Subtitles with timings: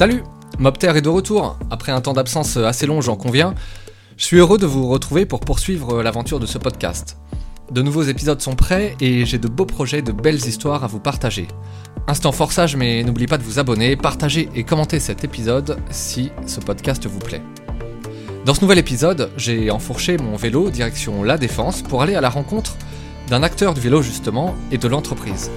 [0.00, 0.22] Salut
[0.58, 1.58] Mopter est de retour.
[1.70, 3.54] Après un temps d'absence assez long, j'en conviens.
[4.16, 7.18] Je suis heureux de vous retrouver pour poursuivre l'aventure de ce podcast.
[7.70, 11.00] De nouveaux épisodes sont prêts et j'ai de beaux projets, de belles histoires à vous
[11.00, 11.48] partager.
[12.06, 16.60] Instant forçage, mais n'oubliez pas de vous abonner, partager et commenter cet épisode si ce
[16.60, 17.42] podcast vous plaît.
[18.46, 22.30] Dans ce nouvel épisode, j'ai enfourché mon vélo direction La Défense pour aller à la
[22.30, 22.74] rencontre
[23.28, 25.50] d'un acteur du vélo justement et de l'entreprise.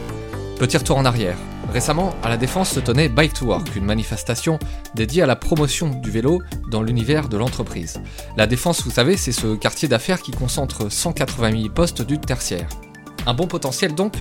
[0.60, 1.38] Petit retour en arrière.
[1.72, 4.60] Récemment, à la Défense se tenait Bike to Work, une manifestation
[4.94, 8.00] dédiée à la promotion du vélo dans l'univers de l'entreprise.
[8.38, 12.70] La Défense, vous savez, c'est ce quartier d'affaires qui concentre 180 000 postes du tertiaire.
[13.26, 14.14] Un bon potentiel donc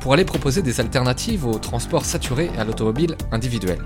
[0.00, 3.82] pour aller proposer des alternatives au transport saturé et à l'automobile individuelle.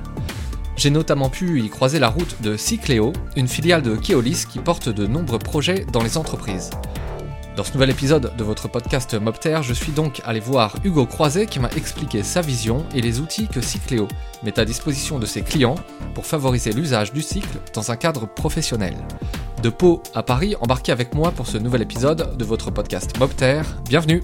[0.76, 4.88] J'ai notamment pu y croiser la route de Cycléo, une filiale de Keolis qui porte
[4.88, 6.70] de nombreux projets dans les entreprises.
[7.56, 11.46] Dans ce nouvel épisode de votre podcast Mopter, je suis donc allé voir Hugo Croiset
[11.46, 14.08] qui m'a expliqué sa vision et les outils que Cycléo
[14.42, 15.74] met à disposition de ses clients
[16.14, 18.94] pour favoriser l'usage du cycle dans un cadre professionnel.
[19.62, 23.60] De Pau à Paris, embarquez avec moi pour ce nouvel épisode de votre podcast Mopter.
[23.84, 24.22] Bienvenue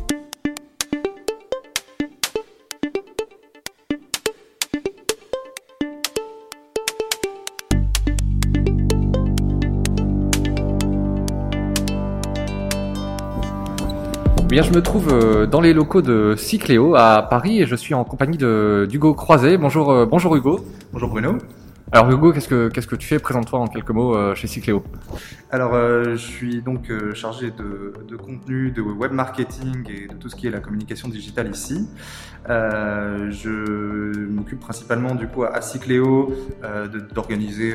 [14.49, 17.93] Bien, je me trouve euh, dans les locaux de Cycléo à Paris et je suis
[17.93, 19.59] en compagnie d'Hugo Croiset.
[19.59, 20.65] Bonjour, euh, bonjour Hugo.
[20.91, 21.37] Bonjour Bruno.
[21.93, 23.19] Alors Hugo, qu'est-ce que qu'est-ce que tu fais?
[23.19, 24.83] Présente-toi en quelques mots euh, chez Cycléo.
[25.51, 30.37] Alors je suis donc chargé de, de, contenu, de web marketing et de tout ce
[30.37, 31.87] qui est la communication digitale ici.
[32.49, 36.33] je m'occupe principalement du coup à Cycléo
[37.15, 37.75] d'organiser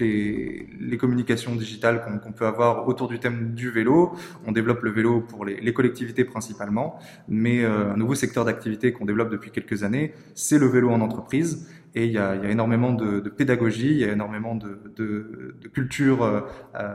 [0.00, 4.12] les, communications digitales qu'on peut avoir autour du thème du vélo.
[4.46, 9.04] On développe le vélo pour les, collectivités principalement, mais euh, un nouveau secteur d'activité qu'on
[9.04, 11.68] développe depuis quelques années, c'est le vélo en entreprise.
[11.94, 16.42] Et il y a, énormément de, pédagogie, il y a énormément de, culture euh,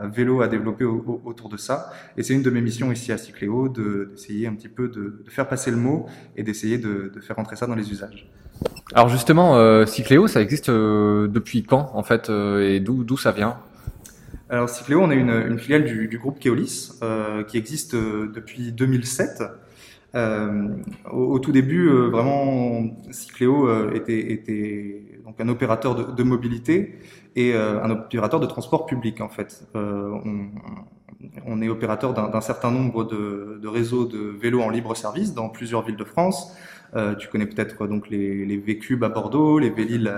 [0.08, 1.92] vélo à développer autour de ça.
[2.16, 5.48] Et c'est une de mes missions ici à Cycléo d'essayer un petit peu de, faire
[5.48, 8.30] passer le mot et d'essayer de, faire entrer ça dans les usages.
[8.94, 13.32] Alors justement, euh, Cycléo, ça existe euh, depuis quand en fait euh, et d'où ça
[13.32, 13.58] vient?
[14.48, 16.92] Alors Cycléo, on est une, filiale du, groupe Keolis
[17.48, 19.42] qui existe depuis 2007.
[21.12, 25.02] Au, tout début, vraiment, Cycléo était,
[25.40, 27.00] un opérateur de, mobilité
[27.34, 29.66] et un opérateur de transport public en fait.
[29.74, 35.82] On, est opérateur d'un certain nombre de réseaux de vélos en libre service dans plusieurs
[35.82, 36.56] villes de France.
[36.96, 40.10] Euh, tu connais peut-être donc les, les V-Cube à Bordeaux, les Vélil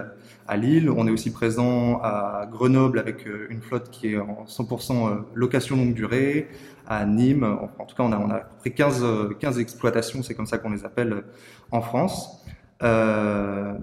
[0.46, 0.90] à Lille.
[0.90, 5.16] On est aussi présent à Grenoble avec euh, une flotte qui est en 100% euh,
[5.34, 6.48] location longue durée.
[6.90, 9.04] À Nîmes, en, tout cas, on a, à peu près 15,
[9.38, 11.22] 15 exploitations, c'est comme ça qu'on les appelle
[11.70, 12.42] en France.
[12.82, 13.74] Euh,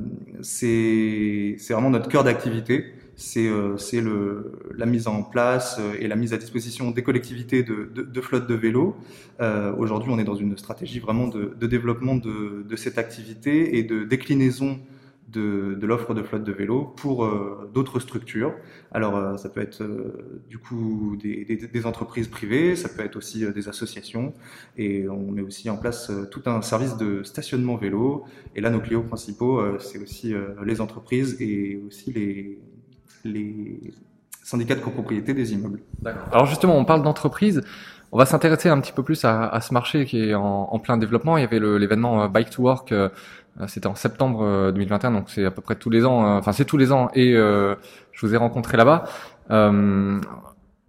[0.42, 4.44] c'est vraiment notre cœur d'activité c'est euh,
[4.76, 8.22] la mise en place euh, et la mise à disposition des collectivités de, de, de
[8.22, 8.96] flottes de vélos.
[9.42, 13.84] Euh, Aujourd'hui, on est dans une stratégie vraiment de, de développement de, cette activité et
[13.84, 14.80] de déclinaison
[15.30, 18.54] de, de l'offre de flotte de vélos pour euh, d'autres structures.
[18.92, 19.82] Alors, euh, ça peut être
[20.50, 24.34] du coup des, des, des, entreprises privées, ça peut être aussi des associations,
[24.78, 28.26] et on met aussi en place tout un service de stationnement vélo.
[28.56, 30.34] Et là, nos clients principaux, c'est aussi
[30.64, 32.60] les entreprises et aussi les
[33.26, 33.94] les
[34.44, 35.82] syndicats de copropriété des immeubles.
[36.32, 37.62] Alors justement, on parle d'entreprise.
[38.12, 40.98] On va s'intéresser un petit peu plus à, à, ce marché qui est en, plein
[40.98, 41.38] développement.
[41.38, 43.10] Il y avait l'événement euh, Bike to Work, euh,
[43.68, 46.38] c'était en septembre 2021, euh, donc c'est à peu près tous les ans.
[46.38, 47.76] Enfin, c'est tous les ans, et euh,
[48.12, 49.06] je vous ai rencontré là-bas.
[49.52, 50.20] Euh,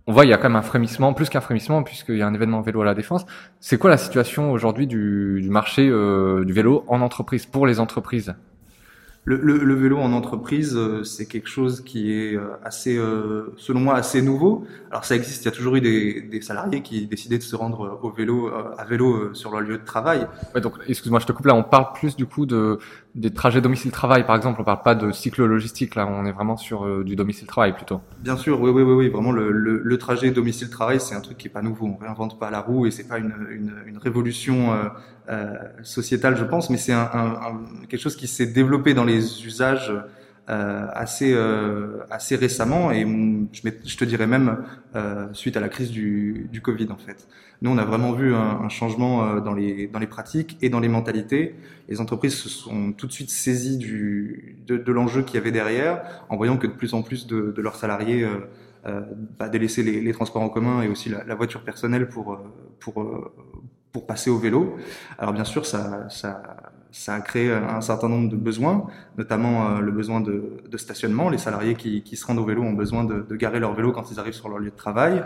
[0.09, 2.27] on voit il y a quand même un frémissement, plus qu'un frémissement, puisqu'il y a
[2.27, 3.27] un événement vélo à la défense.
[3.61, 8.35] C'est quoi la situation aujourd'hui du, du, marché du vélo en entreprise pour les entreprises?
[9.27, 13.53] Le, le, le, vélo en entreprise, euh, c'est quelque chose qui est euh, assez, euh,
[13.57, 14.65] selon moi, assez nouveau.
[14.93, 17.57] Alors ça existe, il y a toujours eu des, des salariés qui décidaient de se
[17.57, 18.49] rendre au vélo,
[18.79, 20.29] à vélo sur leur lieu de travail.
[20.55, 21.57] Ouais, donc excuse-moi, je te coupe là.
[21.57, 22.79] On parle plus du coup de
[23.17, 24.61] des trajets domicile-travail, par exemple.
[24.61, 26.07] On parle pas de cycle logistique là.
[26.07, 28.01] On est vraiment sur du domicile-travail plutôt.
[28.21, 29.09] Bien sûr, oui, oui, oui, oui.
[29.09, 31.87] Vraiment, le, le, le trajet domicile-travail, c'est un truc qui est pas nouveau.
[31.87, 34.73] On réinvente pas la roue et c'est pas une, une, une révolution
[35.29, 39.45] euh, sociétal, je pense, mais c'est un, un, quelque chose qui s'est développé dans les
[39.45, 40.03] usages euh,
[40.49, 43.05] assez euh, assez récemment et
[43.53, 44.65] je, te dirais même
[44.95, 47.27] euh, suite à la crise du, du Covid en fait.
[47.63, 50.69] Nous on a vraiment vu un, un, changement euh, dans les dans les pratiques et
[50.69, 51.57] dans les mentalités.
[51.89, 55.53] Les entreprises se sont tout de suite saisies du de, de l'enjeu qu'il y avait
[55.53, 58.25] derrière en voyant que de plus en plus de, de leurs salariés
[58.87, 59.01] euh,
[59.39, 62.39] bah, délaissaient les, les, transports en commun et aussi la, la voiture personnelle pour
[62.79, 63.33] pour
[63.97, 64.77] pour passer au vélo.
[65.19, 66.43] Alors bien sûr, ça, ça,
[66.97, 68.87] ça a créé un certain nombre de besoins,
[69.19, 71.29] notamment le besoin de, stationnement.
[71.29, 74.19] Les salariés qui, se rendent au vélo ont besoin de, garer leur vélo quand ils
[74.19, 75.23] arrivent sur leur lieu de travail.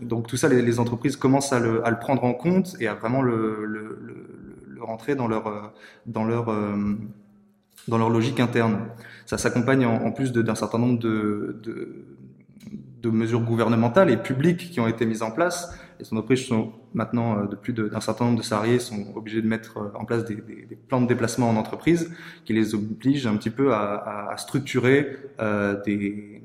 [0.00, 4.78] donc tout ça, les, entreprises commencent à le, prendre en compte et à vraiment le,
[4.80, 5.72] rentrer dans leur
[6.06, 6.46] dans leur
[7.88, 8.80] dans leur logique interne.
[9.26, 11.56] Ça s'accompagne en, plus d'un certain nombre de,
[13.06, 15.78] de, mesures gouvernementales et publiques qui ont été mises en place.
[15.98, 19.48] Les entreprises sont maintenant, euh, de plus d'un certain nombre de salariés, sont obligés de
[19.48, 20.36] mettre euh, en place des,
[20.88, 22.12] plans de déplacement en entreprise
[22.44, 26.42] qui les obligent un petit peu à, à structurer euh, des,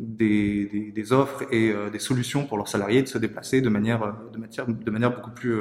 [0.00, 3.68] des, des, des, offres et euh, des solutions pour leurs salariés de se déplacer de
[3.68, 5.54] manière, euh, de matière, de manière beaucoup plus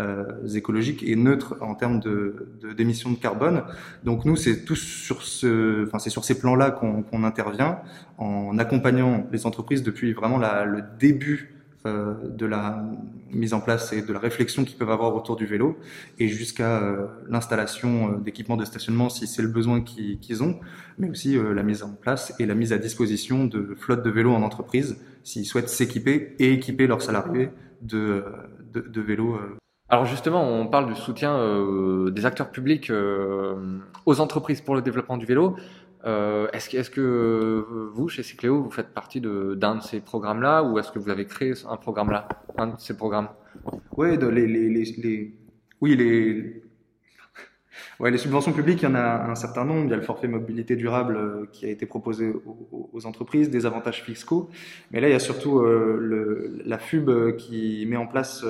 [0.00, 0.24] euh,
[0.54, 3.62] écologique et neutre en termes de d'émissions de, carbone.
[4.04, 7.78] Donc nous, c'est tous sur ce, enfin c'est sur ces plans-là qu'on intervient
[8.18, 11.55] en accompagnant les entreprises depuis vraiment la, le début
[11.86, 12.84] euh, de la
[13.30, 15.78] mise en place et de la réflexion qu'ils peuvent avoir autour du vélo
[16.18, 20.58] et jusqu'à euh, l'installation euh, d'équipements de stationnement si c'est le besoin qu'ils ont,
[20.98, 24.34] mais aussi la mise en place et la mise à disposition de flottes de vélos
[24.34, 27.50] en entreprise s'ils souhaitent s'équiper et équiper leurs salariés
[27.82, 28.24] de,
[28.94, 29.38] vélos.
[29.88, 31.38] Alors justement, on parle du soutien
[32.10, 32.92] des acteurs publics
[34.06, 35.56] aux entreprises pour le développement du vélo.
[36.06, 40.78] Euh, est-ce que, que, vous, chez Cycléo, vous faites partie d'un de, ces programmes-là ou
[40.78, 43.28] est-ce que vous avez créé un programme-là, un de ces programmes?
[43.96, 45.34] Oui, les,
[45.80, 46.62] oui, les,
[48.00, 49.84] ouais, les subventions publiques, il y en a un certain nombre.
[49.84, 52.32] Il y a le forfait mobilité durable euh, qui a été proposé
[52.92, 54.50] aux, entreprises, des avantages fiscaux.
[54.90, 58.44] Mais là, il y a surtout euh, la FUB qui met en place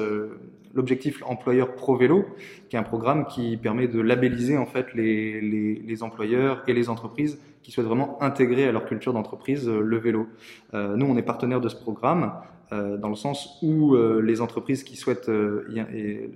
[0.76, 2.26] l'objectif employeur pro vélo,
[2.69, 7.40] qui est un programme qui permet de labelliser en fait les, employeurs et les entreprises
[7.62, 10.28] qui souhaitent vraiment intégrer à leur culture d'entreprise euh, le vélo.
[10.75, 12.32] Euh, nous, on est partenaire de ce programme
[12.72, 15.31] euh, dans le sens où euh, les entreprises qui souhaitent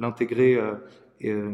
[0.00, 0.58] l'intégrer
[1.24, 1.50] euh,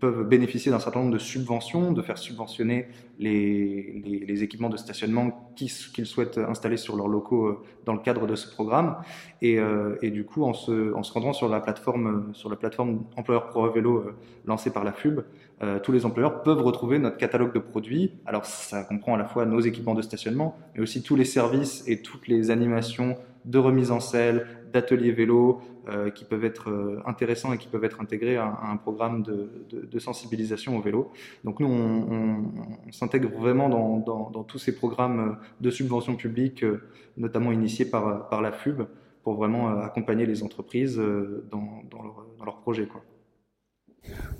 [0.00, 2.88] peuvent bénéficier d'un certain nombre de subventions, de faire subventionner
[3.18, 5.70] les, équipements de stationnement qu'ils
[6.06, 8.96] souhaitent installer sur leurs locaux euh, dans le cadre de ce programme.
[9.40, 13.04] Et, euh, du coup, en se, en se, rendant sur la plateforme, sur la plateforme
[13.16, 14.14] Employeur Pro Vélo euh,
[14.44, 15.20] lancée par la FUB,
[15.62, 18.12] euh, tous les employeurs peuvent retrouver notre catalogue de produits.
[18.26, 21.84] Alors, ça comprend à la fois nos équipements de stationnement, mais aussi tous les services
[21.86, 27.00] et toutes les animations de remise en selle, d'ateliers vélo euh, qui peuvent être euh,
[27.06, 30.80] intéressants et qui peuvent être intégrés à, à un programme de, de, de, sensibilisation au
[30.80, 31.12] vélo.
[31.44, 32.44] Donc nous, on, on,
[32.88, 36.82] on s'intègre vraiment dans, dans, dans, tous ces programmes de subvention publique, euh,
[37.16, 38.82] notamment initiés par, par la FUB,
[39.22, 42.88] pour vraiment euh, accompagner les entreprises dans, dans, leur, dans leurs projets.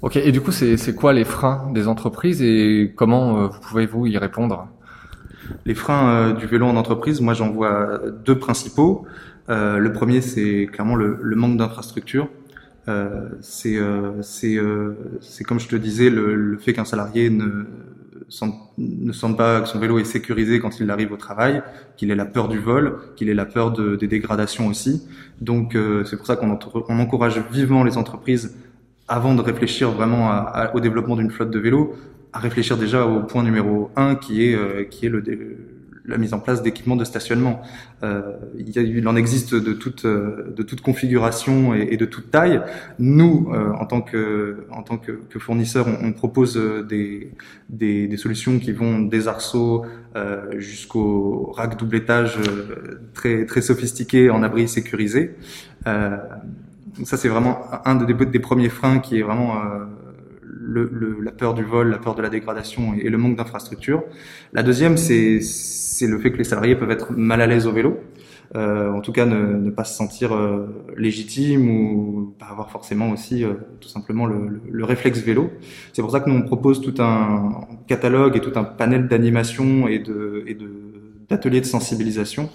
[0.03, 4.19] Ok, et du coup, c'est quoi les freins des entreprises et comment vous pouvez-vous y
[4.19, 4.67] répondre?
[5.65, 9.07] Les freins du vélo en entreprise, moi j'en vois deux principaux.
[9.49, 12.29] Euh, le premier, c'est clairement le, le manque d'infrastructure.
[12.89, 17.31] Euh, c'est euh, c'est euh, c'est comme je te disais le, le fait qu'un salarié
[17.31, 17.65] ne
[18.29, 21.63] sente, ne sente pas que son vélo est sécurisé quand il arrive au travail,
[21.97, 25.03] qu'il ait la peur du vol, qu'il ait la peur de, des dégradations aussi.
[25.41, 26.57] Donc euh, c'est pour ça qu'on
[26.89, 28.55] on encourage vivement les entreprises
[29.09, 31.95] avant de réfléchir vraiment à, au développement d'une flotte de vélos,
[32.33, 35.23] à réfléchir déjà au point numéro un qui est euh, qui est le,
[36.07, 37.63] la mise en place d'équipements de stationnement.
[38.03, 42.61] Euh, il, en existe de toute, euh, de toute configuration et, et de toute taille.
[42.99, 47.33] Nous, euh, en tant que, en tant que, que fournisseur, on, on propose euh, des,
[47.69, 53.63] des, des, solutions qui vont des arceaux euh, jusqu'au rack double étage euh, très, très
[53.63, 55.35] sophistiqué en abri sécurisé.
[55.85, 59.55] ça, c'est vraiment un des, des, premiers freins qui est vraiment
[60.67, 64.03] le, le, la peur du vol, la peur de la dégradation et, le manque d'infrastructure.
[64.53, 65.41] La deuxième, c'est
[66.07, 67.99] le fait que les salariés peuvent être mal à l'aise au vélo,
[68.55, 73.11] euh, en tout cas ne, ne pas se sentir euh, légitime ou pas avoir forcément
[73.11, 75.51] aussi euh, tout simplement le, le, le, réflexe vélo.
[75.93, 79.89] C'est pour ça que nous on propose tout un catalogue et tout un panel d'animation
[79.89, 80.71] et de et de
[81.29, 82.49] d'ateliers de sensibilisation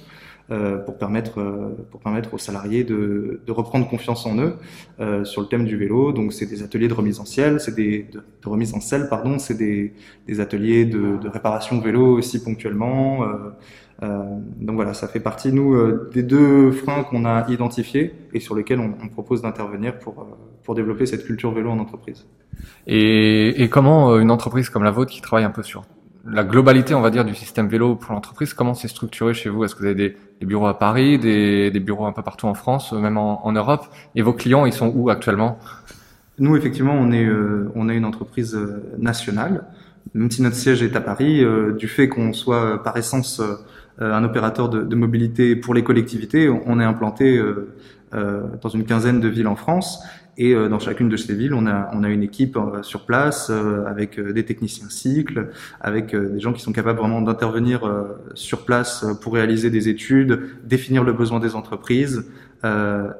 [0.85, 4.55] pour permettre euh, pour permettre aux salariés de, de reprendre confiance en eux
[4.99, 6.11] euh, sur le thème du vélo.
[6.11, 9.07] Donc c'est des ateliers de remise en selle, c'est des de, de, remise en selle
[9.09, 9.93] pardon, c'est des,
[10.27, 13.25] des ateliers de, de réparation vélo aussi ponctuellement.
[14.03, 14.23] Euh,
[14.59, 18.55] donc voilà, ça fait partie, nous, euh, des deux freins qu'on a identifiés et sur
[18.55, 20.25] lesquels on, on propose d'intervenir pour, euh,
[20.63, 22.25] pour développer cette culture vélo en entreprise.
[22.87, 25.83] Et, et comment une entreprise comme la vôtre qui travaille un peu sur
[26.25, 29.63] la globalité, on va dire, du système vélo pour l'entreprise, comment c'est structuré chez vous?
[29.63, 32.93] Est-ce que vous avez des, bureaux à Paris, des, bureaux un peu partout en France,
[32.93, 33.85] même en, Europe?
[34.15, 35.57] Et vos clients, ils sont où actuellement?
[36.39, 38.57] Nous, effectivement, on est, euh, on est une entreprise
[38.97, 39.63] nationale.
[40.13, 43.55] Même si notre siège est à Paris, euh, du fait qu'on soit par essence euh,
[44.05, 46.49] un opérateur de, mobilité pour les collectivités.
[46.49, 47.73] On est implanté euh,
[48.13, 50.03] euh, dans une quinzaine de villes en France
[50.37, 53.51] Et dans chacune de ces villes, on a, une équipe sur place
[53.85, 55.49] avec des techniciens cycles,
[55.81, 57.81] avec des gens qui sont capables vraiment d'intervenir
[58.33, 62.25] sur place pour réaliser des études, définir le besoin des entreprises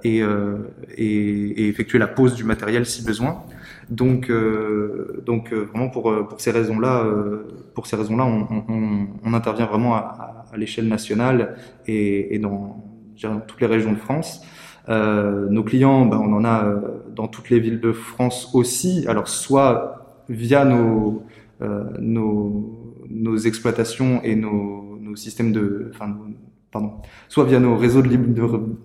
[0.03, 0.23] et,
[0.97, 3.43] effectuer la pose du matériel si besoin.
[3.91, 7.05] Donc, euh, donc euh, vraiment pour, euh, ces raisons-là,
[7.75, 11.55] pour ces raisons-là, on, intervient vraiment à l'échelle nationale
[11.87, 12.83] et, et dans,
[13.21, 14.43] dans, toutes les régions de France.
[14.89, 16.81] Euh, nos clients, ben, on en a
[17.15, 19.05] dans toutes les villes de France aussi.
[19.07, 21.23] Alors soit via nos,
[21.61, 26.15] euh, nos, nos exploitations et nos, nos systèmes de, enfin,
[26.71, 26.93] pardon,
[27.27, 28.77] soit via nos réseaux de, de pardon,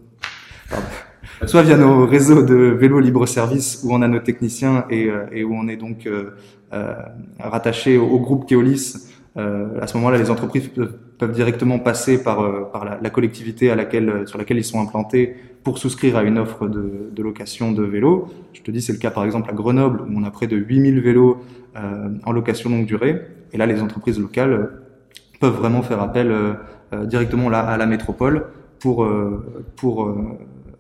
[1.46, 5.44] soit via nos réseaux de vélos libre-service où on a nos techniciens et, euh, et
[5.44, 6.30] où on est donc euh,
[6.72, 6.94] euh
[7.38, 8.94] rattaché au, groupe Keolis.
[9.36, 13.74] Euh, à ce moment-là, les entreprises peuvent, directement passer par, par la, la, collectivité à
[13.74, 17.82] laquelle, sur laquelle ils sont implantés pour souscrire à une offre de, de location de
[17.82, 18.28] vélos.
[18.52, 20.56] Je te dis, c'est le cas par exemple à Grenoble où on a près de
[20.56, 21.38] 8000 vélos
[22.24, 23.22] en location longue durée.
[23.52, 24.70] Et là, les entreprises locales
[25.40, 26.34] peuvent vraiment faire appel
[27.04, 28.46] directement là à la métropole
[28.78, 29.06] pour
[29.76, 30.14] pour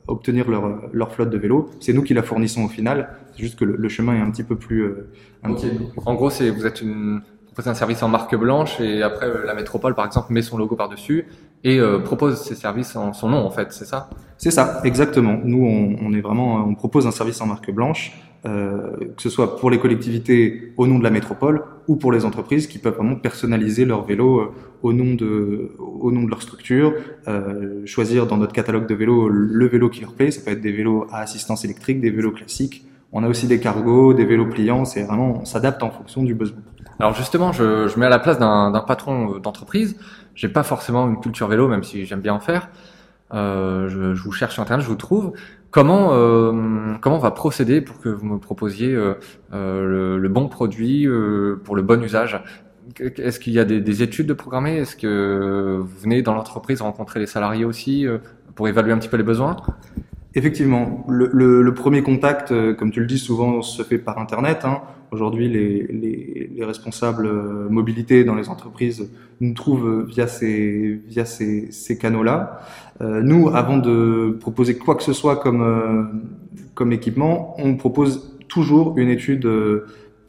[0.08, 1.70] obtenir leur, leur flotte de vélos.
[1.80, 3.10] C'est nous qui la fournissons au final.
[3.32, 4.82] C'est juste que le, chemin est un petit peu plus.
[4.82, 5.08] Euh,
[5.42, 5.70] petit...
[6.04, 7.22] En gros, c'est vous êtes une
[7.56, 10.76] proposez un service en marque blanche et après la métropole par exemple met son logo
[10.76, 11.24] par dessus
[11.64, 14.10] et euh, propose ses services en son nom en fait, c'est ça?
[14.36, 15.38] C'est ça, exactement.
[15.42, 15.64] Nous
[16.02, 18.12] on, est vraiment on propose un service en marque blanche
[18.44, 22.26] euh, que ce soit pour les collectivités au nom de la métropole ou pour les
[22.26, 26.42] entreprises qui peuvent vraiment personnaliser leur vélo euh, au nom de, au nom de leur
[26.42, 26.92] structure,
[27.26, 30.30] euh, choisir dans notre catalogue de vélos le vélo qui leur plaît.
[30.30, 32.84] Ça peut être des vélos à assistance électrique, des vélos classiques.
[33.12, 34.84] On a aussi des cargos, des vélos pliants.
[34.84, 36.58] C'est vraiment, on s'adapte en fonction du besoin.
[36.98, 39.98] Alors justement, je, je mets à la place d'un patron d'entreprise.
[40.34, 42.68] J'ai pas forcément une culture vélo, même si j'aime bien en faire.
[43.34, 45.32] Euh, je, vous cherche sur internet, je vous trouve.
[45.70, 51.06] Comment euh, comment on va procéder pour que vous me proposiez euh, le, bon produit
[51.64, 52.42] pour le bon usage?
[52.98, 54.76] Est-ce qu'il y a des, des études de programmer?
[54.76, 58.06] Est-ce que vous venez dans l'entreprise rencontrer les salariés aussi
[58.54, 59.56] pour évaluer un petit peu les besoins?
[60.36, 64.64] Effectivement, le, premier contact, comme tu le dis souvent, se fait par Internet.
[64.64, 64.82] Hein.
[65.10, 67.26] Aujourd'hui, les, les, les, responsables
[67.70, 69.08] mobilité dans les entreprises
[69.40, 72.60] nous trouvent via ces, canaux-là.
[73.00, 78.96] Euh, nous, avant de proposer quoi que ce soit comme, euh, équipement, on propose toujours
[78.98, 79.86] une étude, euh,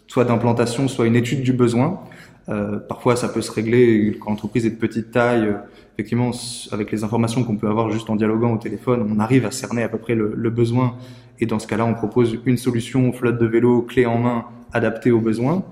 [0.08, 2.02] soit d'implantation, soit une étude du besoin.
[2.50, 5.54] Euh, parfois, ça peut se régler quand l'entreprise est de petite taille.
[5.94, 6.32] effectivement,
[6.72, 9.84] avec les informations qu'on peut avoir juste en dialoguant au téléphone, on arrive à cerner
[9.84, 10.96] à peu près le, le besoin.
[11.40, 15.12] Et dans ce cas-là, on propose une solution flotte de vélo clé en main adaptée
[15.12, 15.64] aux besoins.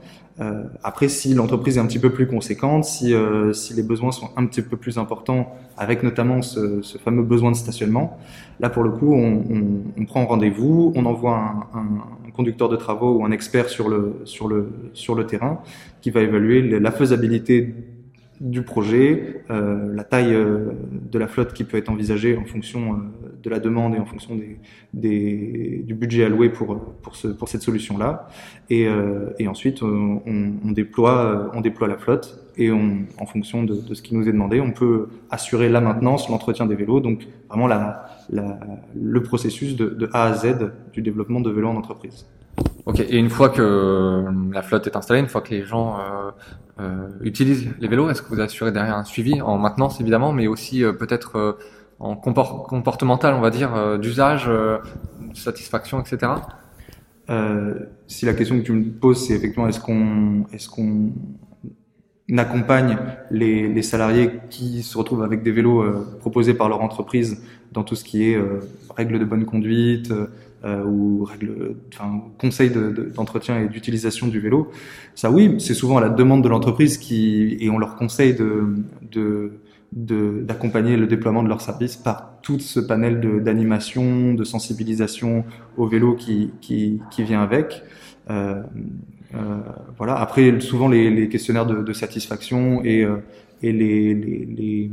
[0.41, 4.11] Euh, après, si l'entreprise est un petit peu plus conséquente, si, euh, si les besoins
[4.11, 8.17] sont un petit peu plus importants, avec notamment ce, ce fameux besoin de stationnement,
[8.59, 9.63] là pour le coup, on, on,
[9.97, 11.37] on prend rendez-vous, on envoie
[11.73, 15.61] un, un, conducteur de travaux ou un expert sur le, sur le, sur le terrain
[16.01, 17.73] qui va évaluer la faisabilité
[18.41, 20.71] du projet, euh, la taille euh,
[21.11, 22.95] de la flotte qui peut être envisagée en fonction euh,
[23.41, 24.59] de la demande et en fonction des,
[24.93, 28.27] des, du budget alloué pour, pour, ce, pour cette solution-là.
[28.69, 33.63] Et, euh, et, ensuite, on, on, déploie, on déploie la flotte et on, en fonction
[33.63, 36.99] de, de, ce qui nous est demandé, on peut assurer la maintenance, l'entretien des vélos,
[36.99, 38.59] donc vraiment la, la,
[38.95, 42.25] le processus de, de A à Z du développement de vélos en entreprise.
[42.85, 46.31] Ok, et une fois que la flotte est installée, une fois que les gens euh,
[46.79, 50.45] euh, utilisent les vélos, est-ce que vous assurez derrière un suivi en maintenance évidemment, mais
[50.45, 51.53] aussi euh, peut-être euh,
[51.99, 54.49] en comport comportemental, on va dire, euh, d'usage,
[55.33, 56.33] satisfaction, etc.
[58.05, 61.11] si la question que tu me poses, c'est effectivement est-ce qu'on est-ce qu'on
[62.37, 62.97] accompagne
[63.31, 65.83] les, les, salariés qui se retrouvent avec des vélos
[66.19, 68.39] proposés par leur entreprise dans tout ce qui est
[68.95, 70.27] règles de bonne conduite, euh,
[70.65, 71.75] ou règles,
[72.39, 72.71] conseils
[73.15, 74.71] d'entretien et d'utilisation du vélo.
[75.13, 79.51] Ça, oui, c'est souvent à la demande de l'entreprise qui et on leur conseille de,
[79.93, 85.45] d'accompagner le déploiement de leur service par tout ce panel d'animation, de, sensibilisation
[85.77, 87.83] au vélo qui, qui, vient avec.
[88.29, 88.61] Euh,
[89.35, 89.59] euh,
[89.97, 90.15] voilà.
[90.15, 93.17] Après, souvent les, questionnaires de, satisfaction et, euh,
[93.61, 94.91] et les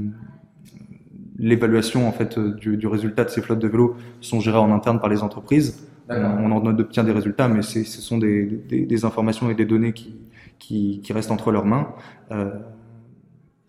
[1.43, 4.73] l'évaluation en fait euh, du, du, résultat de ces flottes de vélos sont gérées en
[4.73, 5.87] interne par les entreprises.
[6.09, 9.95] On en obtient des résultats, mais ce sont des, des, des, informations et des données
[9.95, 10.15] qui,
[10.59, 11.89] qui, qui restent entre leurs mains.
[12.33, 12.51] Euh,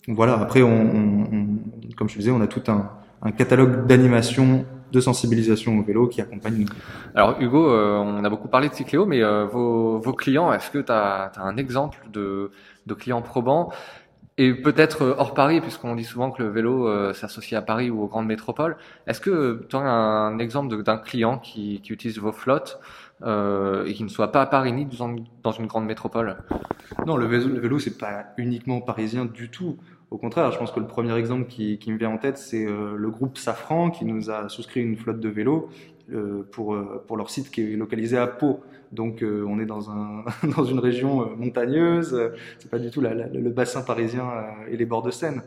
[0.10, 0.38] voilà.
[0.40, 0.68] Après, on,
[1.32, 1.48] on,
[1.96, 2.90] comme je disais, on a tout un,
[3.22, 6.66] un catalogue d'animation de sensibilisation au vélo qui accompagne.
[7.16, 10.70] Alors Hugo, euh, on a beaucoup parlé de Cycléo, mais euh, vos, vos, clients, est-ce
[10.70, 12.52] que tu as, as, un exemple de,
[12.86, 13.72] de clients probants?
[14.38, 17.92] Et peut-être euh, hors Paris, puisqu'on dit souvent que le vélo euh, s'associe à Paris
[17.92, 18.78] ou aux grandes métropoles.
[19.06, 22.80] Est-ce que tu as un exemple d'un client qui, utilise vos flottes
[23.22, 26.38] euh, et qui ne soit pas à Paris ni dans, une grande métropole?
[27.06, 29.78] Non, le vélo, le vélo c'est pas uniquement parisien du tout.
[30.14, 32.68] Au contraire, je pense que le premier exemple qui, qui me vient en tête, c'est
[32.68, 35.70] euh, le groupe Safran qui nous a souscrit une flotte de vélos
[36.52, 38.62] pour, euh, pour leur site qui est localisé à Pau.
[38.92, 40.24] Donc euh, on est dans, un,
[40.56, 44.30] dans une région euh, montagneuse, c'est pas du tout la, la, le bassin parisien
[44.70, 45.42] et les bords de Seine.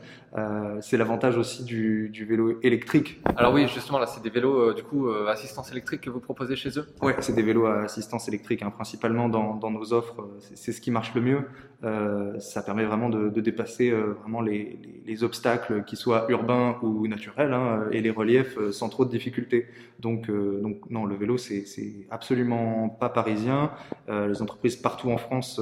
[0.80, 3.20] c'est l'avantage aussi du, du, vélo électrique.
[3.36, 6.70] Alors oui, justement là, c'est des vélos du coup assistance électrique que vous proposez chez
[6.78, 6.86] eux?
[7.02, 10.26] Ouais, c'est des vélos à assistance électrique, hein, principalement dans, dans, nos offres.
[10.54, 11.44] C'est ce qui marche le mieux.
[11.84, 16.24] Euh, ça permet vraiment de, de dépasser euh, vraiment les, les, les, obstacles, qui soient
[16.30, 19.66] urbains ou naturels, hein, et les reliefs sans trop de difficultés.
[20.00, 21.64] Donc, euh, donc non, le vélo, c'est
[22.10, 23.70] absolument pas parisien.
[24.08, 25.60] les entreprises partout en France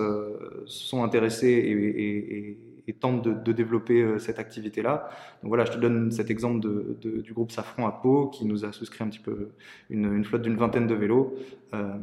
[0.66, 5.08] sont intéressées et, et, et et tente de, développer euh, cette activité-là.
[5.42, 6.60] Donc voilà, je te donne cet exemple
[7.00, 9.50] du groupe Safran à Pau qui nous a souscrit un petit peu
[9.90, 11.34] une, flotte d'une vingtaine de vélos
[11.72, 11.94] euh,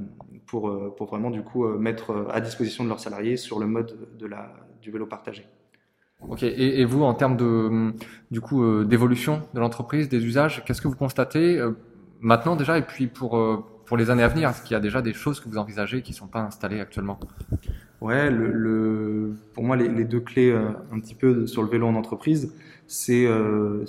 [0.48, 3.96] pour, euh, vraiment du coup euh, mettre à disposition de leurs salariés sur le mode
[4.82, 5.46] du vélo partagé.
[6.28, 6.44] Ok.
[6.44, 7.94] Et, vous, en termes
[8.30, 11.58] du coup euh, d'évolution de l'entreprise, des usages, qu'est-ce que vous constatez?
[11.58, 11.72] Euh,
[12.22, 13.38] maintenant déjà et puis pour
[13.92, 16.01] pour les années à venir Est-ce qu'il y a déjà des choses que vous envisagez
[16.01, 17.20] qui ne sont pas installées actuellement?
[18.00, 18.32] Ouais,
[19.54, 22.54] pour moi, les, deux clés euh, un petit peu sur le vélo en entreprise,
[22.88, 23.84] c'est euh,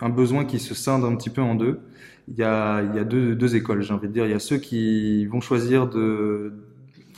[0.00, 1.80] un besoin qui se scinde un petit peu en deux.
[2.28, 4.24] Il y a, il y a deux, écoles, j'ai envie de dire.
[4.24, 6.54] Il y a ceux qui vont choisir de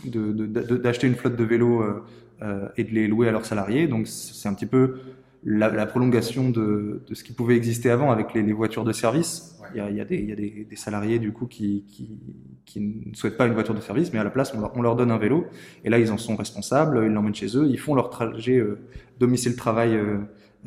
[0.04, 2.02] d'acheter une flotte de vélos euh,
[2.42, 3.86] euh, et de les louer à leurs salariés.
[3.86, 4.96] Donc c'est un petit peu
[5.44, 8.92] la, la prolongation de, de, ce qui pouvait exister avant avec les, les voitures de
[8.92, 9.58] service.
[9.60, 9.68] Ouais.
[9.74, 11.46] Il, y a, il, y a des, il y a des, des salariés du coup
[11.46, 12.20] qui, qui,
[12.64, 14.82] qui, ne souhaitent pas une voiture de service, mais à la place on leur, on
[14.82, 15.46] leur, donne un vélo.
[15.84, 18.78] Et là ils en sont responsables, ils l'emmènent chez eux, ils font leur trajet euh,
[19.18, 20.18] domicile-travail euh,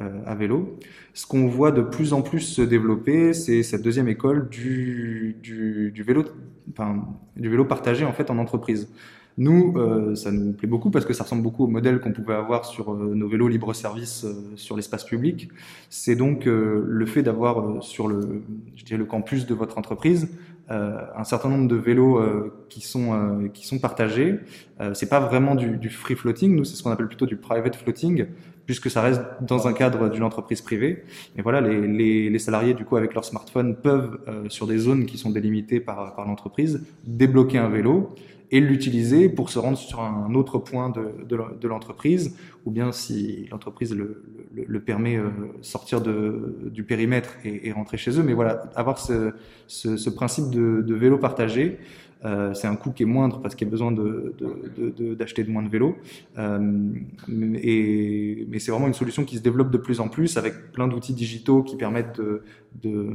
[0.02, 0.78] euh, à vélo.
[1.14, 5.92] Ce qu'on voit de plus en plus se développer, c'est cette deuxième école du, du,
[5.92, 6.26] du vélo,
[6.72, 8.90] enfin, du vélo partagé en fait en entreprise.
[9.38, 12.36] Nous, euh, ça nous plaît beaucoup parce que ça ressemble beaucoup au modèle qu'on pouvait
[12.36, 15.50] avoir sur euh, nos vélos libre-service euh, sur l'espace public.
[15.90, 18.44] C'est donc euh, le fait d'avoir sur le,
[18.76, 20.30] je dirais le campus de votre entreprise
[20.68, 22.20] un certain nombre de vélos
[22.70, 24.40] qui sont qui sont partagés.
[24.96, 26.56] c'est pas vraiment du, du free floating.
[26.56, 28.26] Nous, c'est ce qu'on appelle plutôt du private floating
[28.66, 31.04] puisque ça reste dans un cadre d'une entreprise privée.
[31.38, 34.78] Et voilà, les, les, les, salariés, du coup, avec leur smartphone, peuvent, euh, sur des
[34.78, 38.16] zones qui sont délimitées par, par l'entreprise, débloquer un vélo
[38.52, 43.48] et l'utiliser pour se rendre sur un autre point de, de, l'entreprise, ou bien si
[43.52, 45.30] l'entreprise le, le, permet, euh,
[45.62, 48.24] sortir de, du périmètre et, rentrer chez eux.
[48.24, 49.34] Mais voilà, avoir ce,
[49.68, 51.80] ce, principe de, vélo partagé,
[52.24, 55.64] euh, c'est un coût qui est moindre parce qu'il y a besoin d'acheter de, moins
[55.64, 55.96] de vélos.
[56.38, 56.90] Euh,
[57.62, 60.88] et, mais c'est vraiment une solution qui se développe de plus en plus avec plein
[60.88, 62.22] d'outils digitaux qui permettent
[62.82, 63.12] de,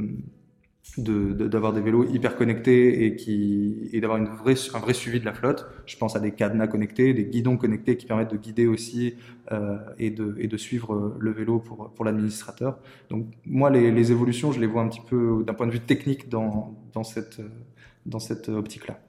[0.97, 5.19] d'avoir de, des vélos hyper connectés et qui et d'avoir une vraie un vrai suivi
[5.19, 5.67] de la flotte.
[5.85, 9.15] Je pense à des cadenas connectés, des guidons connectés qui permettent de guider aussi
[9.51, 12.79] euh, et de et de suivre le vélo pour pour l'administrateur.
[13.09, 15.79] Donc moi les, les évolutions, je les vois un petit peu d'un point de vue
[15.79, 17.41] technique dans dans cette
[18.05, 18.99] dans cette optique là.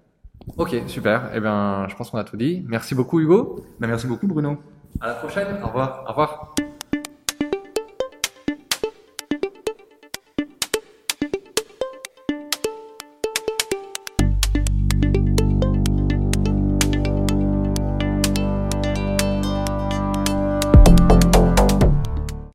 [0.56, 1.30] Ok, super.
[1.34, 2.64] Eh bien, je pense qu'on a tout dit.
[2.66, 3.64] Merci beaucoup Hugo.
[3.78, 4.58] Ben, merci beaucoup Bruno.
[5.00, 5.46] À la prochaine.
[5.62, 6.04] Au revoir.
[6.06, 6.54] Au revoir.